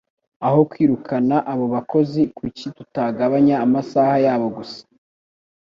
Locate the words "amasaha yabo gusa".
3.65-4.81